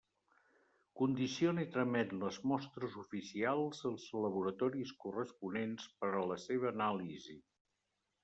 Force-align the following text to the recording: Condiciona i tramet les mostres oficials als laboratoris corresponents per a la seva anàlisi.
Condiciona 0.99 1.65
i 1.65 1.67
tramet 1.75 2.13
les 2.21 2.39
mostres 2.51 2.95
oficials 3.03 3.83
als 3.91 4.07
laboratoris 4.23 4.93
corresponents 5.05 5.85
per 6.01 6.09
a 6.23 6.23
la 6.31 6.39
seva 6.47 6.69
anàlisi. 6.73 7.37